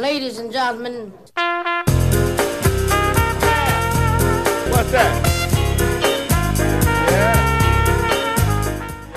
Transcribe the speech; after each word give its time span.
Ladies 0.00 0.38
and 0.38 0.52
gentlemen. 0.52 1.14
What's 4.70 4.90
that? 4.90 5.28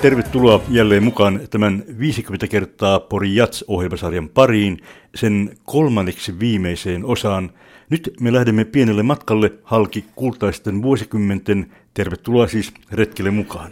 Tervetuloa 0.02 0.62
jälleen 0.68 1.02
mukaan 1.02 1.40
tämän 1.50 1.84
50 1.98 2.46
kertaa 2.46 3.00
Pori 3.00 3.34
Jats-ohjelmasarjan 3.34 4.28
pariin, 4.28 4.78
sen 5.14 5.56
kolmanneksi 5.64 6.40
viimeiseen 6.40 7.04
osaan. 7.04 7.50
Nyt 7.90 8.10
me 8.20 8.32
lähdemme 8.32 8.64
pienelle 8.64 9.02
matkalle 9.02 9.52
halki 9.62 10.04
kultaisten 10.14 10.82
vuosikymmenten. 10.82 11.72
Tervetuloa 11.94 12.46
siis 12.46 12.72
retkelle 12.92 13.30
mukaan. 13.30 13.70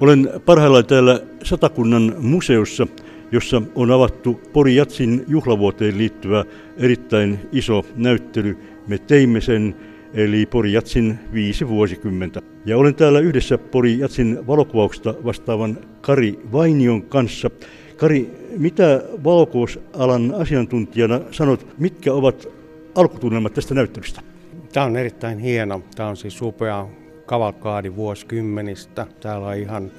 Olen 0.00 0.30
parhaillaan 0.46 0.86
täällä 0.86 1.20
Satakunnan 1.42 2.14
museossa, 2.18 2.86
jossa 3.32 3.62
on 3.74 3.90
avattu 3.90 4.40
Pori 4.52 4.76
Jatsin 4.76 5.24
juhlavuoteen 5.28 5.98
liittyvä 5.98 6.44
erittäin 6.76 7.40
iso 7.52 7.86
näyttely. 7.96 8.58
Me 8.86 8.98
teimme 8.98 9.40
sen 9.40 9.76
eli 10.14 10.46
Pori 10.46 10.72
Jatsin 10.72 11.18
viisi 11.32 11.68
vuosikymmentä. 11.68 12.42
Ja 12.66 12.78
olen 12.78 12.94
täällä 12.94 13.20
yhdessä 13.20 13.58
Pori 13.58 13.98
Jatsin 13.98 14.46
valokuvauksesta 14.46 15.14
vastaavan 15.24 15.78
Kari 16.00 16.38
Vainion 16.52 17.02
kanssa. 17.02 17.50
Kari, 17.96 18.30
mitä 18.56 19.02
valokuvausalan 19.24 20.34
asiantuntijana 20.34 21.20
sanot, 21.30 21.66
mitkä 21.78 22.12
ovat 22.12 22.48
alkutunnelmat 22.94 23.54
tästä 23.54 23.74
näyttelystä? 23.74 24.20
Tämä 24.72 24.86
on 24.86 24.96
erittäin 24.96 25.38
hieno. 25.38 25.82
Tämä 25.96 26.08
on 26.08 26.16
siis 26.16 26.42
upea 26.42 26.86
kavalkaadi 27.26 27.96
vuosikymmenistä. 27.96 29.06
Täällä 29.20 29.46
on 29.46 29.56
ihan 29.56 29.90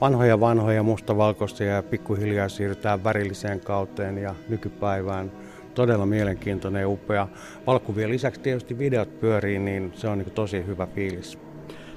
vanhoja 0.00 0.40
vanhoja 0.40 0.82
mustavalkoisia 0.82 1.66
ja 1.66 1.82
pikkuhiljaa 1.82 2.48
siirrytään 2.48 3.04
värilliseen 3.04 3.60
kauteen 3.60 4.18
ja 4.18 4.34
nykypäivään. 4.48 5.32
Todella 5.74 6.06
mielenkiintoinen 6.06 6.80
ja 6.80 6.88
upea. 6.88 7.28
Valokuvien 7.66 8.10
lisäksi 8.10 8.40
tietysti 8.40 8.78
videot 8.78 9.20
pyörii, 9.20 9.58
niin 9.58 9.92
se 9.94 10.08
on 10.08 10.18
niin 10.18 10.30
tosi 10.30 10.66
hyvä 10.66 10.86
fiilis. 10.86 11.38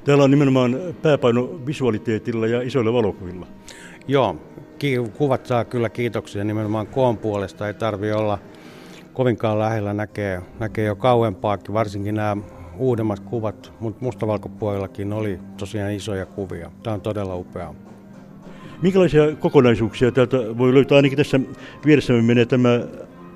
Täällä 0.03 0.23
on 0.23 0.31
nimenomaan 0.31 0.77
pääpaino 1.01 1.59
visualiteetilla 1.65 2.47
ja 2.47 2.61
isoilla 2.61 2.93
valokuvilla. 2.93 3.47
Joo, 4.07 4.35
kuvat 5.17 5.45
saa 5.45 5.65
kyllä 5.65 5.89
kiitoksia 5.89 6.43
nimenomaan 6.43 6.87
koon 6.87 7.17
puolesta. 7.17 7.67
Ei 7.67 7.73
tarvi 7.73 8.11
olla 8.11 8.39
kovinkaan 9.13 9.59
lähellä, 9.59 9.93
näkee, 9.93 10.41
näkee 10.59 10.85
jo 10.85 10.95
kauempaakin, 10.95 11.73
varsinkin 11.73 12.15
nämä 12.15 12.37
uudemmat 12.79 13.19
kuvat, 13.19 13.73
mutta 13.79 14.05
mustavalkopuolellakin 14.05 15.13
oli 15.13 15.39
tosiaan 15.57 15.91
isoja 15.91 16.25
kuvia. 16.25 16.71
Tämä 16.83 16.93
on 16.93 17.01
todella 17.01 17.35
upeaa. 17.35 17.75
Minkälaisia 18.81 19.35
kokonaisuuksia 19.35 20.11
täältä 20.11 20.37
voi 20.37 20.73
löytää? 20.73 20.95
Ainakin 20.95 21.17
tässä 21.17 21.39
vieressämme 21.85 22.21
menee 22.21 22.45
tämä 22.45 22.79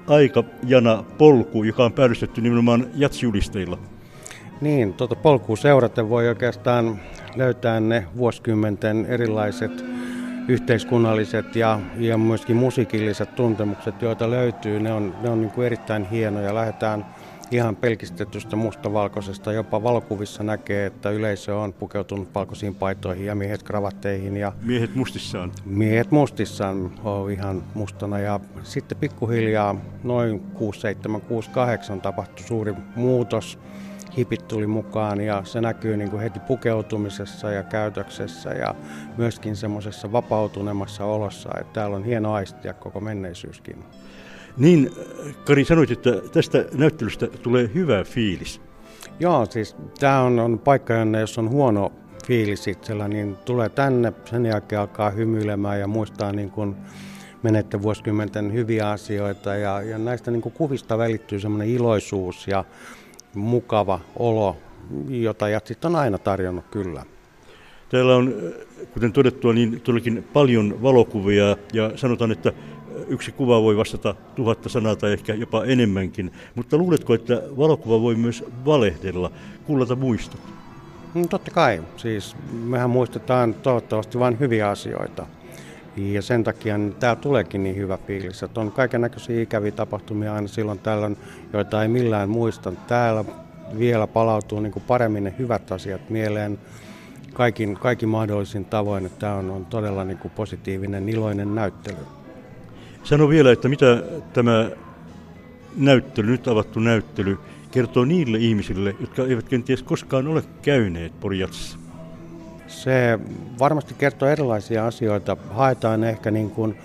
aikajana 0.07 1.03
polku, 1.17 1.63
joka 1.63 1.85
on 1.85 1.93
päällystetty 1.93 2.41
nimenomaan 2.41 2.87
jatsjulisteilla. 2.95 3.77
Niin, 4.61 4.93
tuota 4.93 5.15
polkua 5.15 5.55
seuraten 5.55 6.09
voi 6.09 6.27
oikeastaan 6.27 6.99
löytää 7.35 7.79
ne 7.79 8.07
vuosikymmenten 8.17 9.05
erilaiset 9.05 9.85
yhteiskunnalliset 10.47 11.55
ja, 11.55 11.79
ja 11.97 12.17
myöskin 12.17 12.55
musiikilliset 12.55 13.35
tuntemukset, 13.35 14.01
joita 14.01 14.29
löytyy. 14.29 14.79
Ne 14.79 14.93
on, 14.93 15.15
ne 15.21 15.29
on 15.29 15.41
niin 15.41 15.51
kuin 15.51 15.65
erittäin 15.65 16.05
hienoja. 16.05 16.55
Lähdetään 16.55 17.05
ihan 17.51 17.75
pelkistetystä 17.75 18.55
mustavalkoisesta. 18.55 19.53
Jopa 19.53 19.83
valokuvissa 19.83 20.43
näkee, 20.43 20.85
että 20.85 21.09
yleisö 21.09 21.57
on 21.57 21.73
pukeutunut 21.73 22.35
valkoisiin 22.35 22.75
paitoihin 22.75 23.25
ja 23.25 23.35
miehet 23.35 23.63
kravatteihin. 23.63 24.37
Ja 24.37 24.53
miehet 24.61 24.95
mustissaan. 24.95 25.51
Miehet 25.65 26.11
mustissaan 26.11 26.91
on 27.03 27.31
ihan 27.31 27.63
mustana. 27.73 28.19
Ja 28.19 28.39
sitten 28.63 28.97
pikkuhiljaa 28.97 29.75
noin 30.03 30.39
67, 30.39 31.21
68 31.21 32.01
tapahtui 32.01 32.47
suuri 32.47 32.73
muutos. 32.95 33.59
Hipit 34.17 34.47
tuli 34.47 34.67
mukaan 34.67 35.21
ja 35.21 35.41
se 35.45 35.61
näkyy 35.61 35.97
niin 35.97 36.09
kuin 36.09 36.21
heti 36.21 36.39
pukeutumisessa 36.39 37.51
ja 37.51 37.63
käytöksessä 37.63 38.49
ja 38.49 38.75
myöskin 39.17 39.55
semmoisessa 39.55 40.11
vapautunemassa 40.11 41.05
olossa, 41.05 41.49
että 41.59 41.73
täällä 41.73 41.95
on 41.95 42.03
hieno 42.03 42.33
aistia 42.33 42.73
koko 42.73 42.99
menneisyyskin. 42.99 43.83
Niin, 44.57 44.91
Kari, 45.45 45.65
sanoit, 45.65 45.91
että 45.91 46.11
tästä 46.33 46.65
näyttelystä 46.73 47.27
tulee 47.27 47.69
hyvä 47.73 48.03
fiilis. 48.03 48.61
Joo, 49.19 49.45
siis 49.45 49.75
tämä 49.99 50.21
on, 50.21 50.39
on 50.39 50.59
paikka, 50.59 50.93
jonne 50.93 51.19
jos 51.19 51.37
on 51.37 51.49
huono 51.49 51.91
fiilis 52.25 52.67
itsellä, 52.67 53.07
niin 53.07 53.35
tulee 53.45 53.69
tänne, 53.69 54.13
sen 54.25 54.45
jälkeen 54.45 54.81
alkaa 54.81 55.09
hymyilemään 55.09 55.79
ja 55.79 55.87
muistaa 55.87 56.31
niin 56.31 56.51
kuin 56.51 56.75
menette 57.43 57.81
vuosikymmenten 57.81 58.53
hyviä 58.53 58.89
asioita 58.89 59.55
ja, 59.55 59.81
ja 59.81 59.97
näistä 59.97 60.31
niin 60.31 60.41
kuin 60.41 60.53
kuvista 60.53 60.97
välittyy 60.97 61.39
semmoinen 61.39 61.69
iloisuus 61.69 62.47
ja 62.47 62.65
mukava 63.35 63.99
olo, 64.15 64.57
jota 65.09 65.49
Jatsit 65.49 65.85
on 65.85 65.95
aina 65.95 66.17
tarjonnut 66.17 66.65
kyllä. 66.71 67.05
Täällä 67.89 68.15
on, 68.15 68.33
kuten 68.93 69.13
todettua, 69.13 69.53
niin 69.53 69.81
todellakin 69.81 70.23
paljon 70.33 70.81
valokuvia 70.81 71.57
ja 71.73 71.91
sanotaan, 71.95 72.31
että 72.31 72.53
yksi 73.07 73.31
kuva 73.31 73.61
voi 73.61 73.77
vastata 73.77 74.15
tuhatta 74.35 74.69
sanaa 74.69 74.95
tai 74.95 75.13
ehkä 75.13 75.33
jopa 75.33 75.65
enemmänkin. 75.65 76.31
Mutta 76.55 76.77
luuletko, 76.77 77.13
että 77.13 77.41
valokuva 77.57 78.01
voi 78.01 78.15
myös 78.15 78.43
valehdella, 78.65 79.31
kullata 79.65 79.95
muistot? 79.95 80.41
No, 81.13 81.27
totta 81.29 81.51
kai. 81.51 81.83
Siis 81.97 82.35
mehän 82.51 82.89
muistetaan 82.89 83.53
toivottavasti 83.53 84.19
vain 84.19 84.39
hyviä 84.39 84.69
asioita. 84.69 85.25
Ja 85.97 86.21
sen 86.21 86.43
takia 86.43 86.77
niin 86.77 86.95
täällä 86.95 87.21
tuleekin 87.21 87.63
niin 87.63 87.75
hyvä 87.75 87.97
fiilis, 87.97 88.43
että 88.43 88.61
on 88.61 88.71
kaiken 88.71 89.01
näköisiä 89.01 89.41
ikäviä 89.41 89.71
tapahtumia 89.71 90.35
aina 90.35 90.47
silloin 90.47 90.79
tällöin, 90.79 91.17
joita 91.53 91.81
ei 91.81 91.87
millään 91.87 92.29
muista. 92.29 92.71
Täällä 92.87 93.25
vielä 93.79 94.07
palautuu 94.07 94.59
niin 94.59 94.71
kuin 94.73 94.83
paremmin 94.87 95.23
ne 95.23 95.33
hyvät 95.39 95.71
asiat 95.71 96.09
mieleen 96.09 96.59
kaikin, 97.33 97.75
kaikin 97.75 98.09
mahdollisin 98.09 98.65
tavoin, 98.65 99.05
että 99.05 99.19
tämä 99.19 99.35
on, 99.35 99.49
on 99.49 99.65
todella 99.65 100.03
niin 100.03 100.17
kuin 100.17 100.31
positiivinen, 100.31 101.09
iloinen 101.09 101.55
näyttely. 101.55 101.97
Sano 103.03 103.29
vielä, 103.29 103.51
että 103.51 103.69
mitä 103.69 104.03
tämä 104.33 104.69
näyttely, 105.77 106.31
nyt 106.31 106.47
avattu 106.47 106.79
näyttely, 106.79 107.37
kertoo 107.71 108.05
niille 108.05 108.37
ihmisille, 108.37 108.95
jotka 108.99 109.23
eivät 109.23 109.49
kenties 109.49 109.83
koskaan 109.83 110.27
ole 110.27 110.43
käyneet 110.61 111.19
Porjatsissa? 111.19 111.77
Se 112.67 113.19
varmasti 113.59 113.93
kertoo 113.93 114.27
erilaisia 114.27 114.87
asioita. 114.87 115.37
Haetaan 115.49 116.03
ehkä 116.03 116.31
niin 116.31 116.49
kuin 116.49 116.75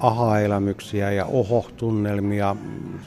aha-elämyksiä 0.00 1.12
ja 1.12 1.24
oho-tunnelmia. 1.24 2.56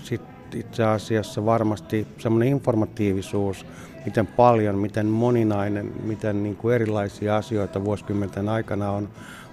Sitten 0.03 0.59
itse 0.59 0.83
asiassa 0.83 1.45
varmasti 1.45 2.07
semmoinen 2.17 2.47
informatiivisuus, 2.47 3.65
miten 4.05 4.27
paljon, 4.27 4.75
miten 4.75 5.05
moninainen, 5.05 5.93
miten 6.03 6.43
niin 6.43 6.55
kuin 6.55 6.75
erilaisia 6.75 7.35
asioita 7.35 7.85
vuosikymmenten 7.85 8.49
aikana 8.49 8.91
on 8.91 9.09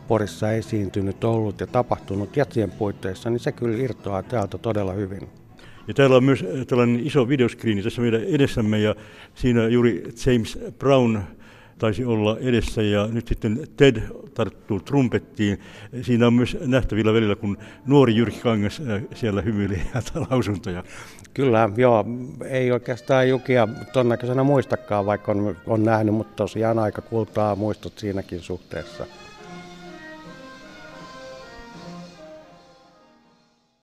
Porissa 0.08 0.52
esiintynyt, 0.52 1.24
ollut 1.24 1.60
ja 1.60 1.66
tapahtunut 1.66 2.36
jatsien 2.36 2.70
puitteissa, 2.70 3.30
niin 3.30 3.40
se 3.40 3.52
kyllä 3.52 3.76
irtoaa 3.76 4.22
täältä 4.22 4.58
todella 4.58 4.92
hyvin. 4.92 5.28
Ja 5.88 5.94
täällä 5.94 6.16
on 6.16 6.24
myös 6.24 6.44
tällainen 6.66 7.06
iso 7.06 7.28
videoskriini 7.28 7.82
tässä 7.82 8.02
meidän 8.02 8.24
edessämme 8.24 8.78
ja 8.78 8.94
siinä 9.34 9.68
juuri 9.68 10.04
James 10.26 10.58
Brown 10.78 11.18
taisi 11.78 12.04
olla 12.04 12.38
edessä 12.40 12.82
ja 12.82 13.08
nyt 13.12 13.28
sitten 13.28 13.66
Ted 13.76 14.02
tarttuu 14.34 14.80
trumpettiin. 14.80 15.60
Siinä 16.02 16.26
on 16.26 16.34
myös 16.34 16.56
nähtävillä 16.66 17.12
välillä, 17.12 17.36
kun 17.36 17.58
nuori 17.86 18.16
Jyrki 18.16 18.38
Kangas 18.40 18.80
äh, 18.80 19.02
siellä 19.14 19.42
hymyilee 19.42 19.82
lausuntoja. 20.30 20.84
Kyllä, 21.34 21.70
joo. 21.76 22.04
Ei 22.48 22.72
oikeastaan 22.72 23.28
Jukia 23.28 23.68
ton 23.92 24.08
näköisenä 24.08 24.42
muistakaan, 24.42 25.06
vaikka 25.06 25.32
on, 25.32 25.56
on 25.66 25.84
nähnyt, 25.84 26.14
mutta 26.14 26.34
tosiaan 26.36 26.78
aika 26.78 27.02
kultaa 27.02 27.56
muistot 27.56 27.98
siinäkin 27.98 28.40
suhteessa. 28.40 29.06